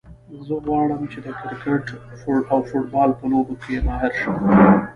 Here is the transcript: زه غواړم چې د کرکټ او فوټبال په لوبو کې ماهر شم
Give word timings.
زه 0.45 0.55
غواړم 0.65 1.01
چې 1.11 1.19
د 1.25 1.27
کرکټ 1.39 1.85
او 2.53 2.57
فوټبال 2.69 3.09
په 3.19 3.25
لوبو 3.31 3.53
کې 3.63 3.73
ماهر 3.87 4.11
شم 4.21 4.35